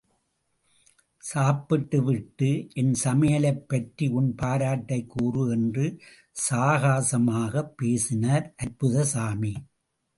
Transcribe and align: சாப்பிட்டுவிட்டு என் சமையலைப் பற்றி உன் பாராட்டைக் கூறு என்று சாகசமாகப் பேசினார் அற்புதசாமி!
சாப்பிட்டுவிட்டு 1.23 2.49
என் 2.73 2.91
சமையலைப் 3.03 3.63
பற்றி 3.67 4.07
உன் 4.11 4.35
பாராட்டைக் 4.41 5.07
கூறு 5.07 5.51
என்று 5.51 5.85
சாகசமாகப் 6.49 7.73
பேசினார் 7.77 8.55
அற்புதசாமி! 8.63 9.53